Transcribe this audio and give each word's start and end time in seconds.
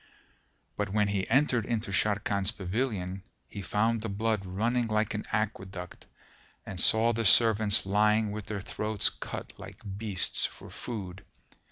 But 0.77 0.89
when 0.89 1.09
he 1.09 1.29
entered 1.29 1.63
into 1.63 1.91
Sharrkan's 1.91 2.49
pavilion, 2.49 3.23
he 3.47 3.61
found 3.61 4.01
the 4.01 4.09
blood 4.09 4.43
running 4.47 4.87
like 4.87 5.13
an 5.13 5.25
aqueduct 5.31 6.07
and 6.65 6.79
saw 6.79 7.13
the 7.13 7.23
servants 7.23 7.85
lying 7.85 8.31
with 8.31 8.47
their 8.47 8.61
throats 8.61 9.09
cut 9.09 9.53
like 9.59 9.77
beasts 9.99 10.43
for 10.47 10.71
food. 10.71 11.23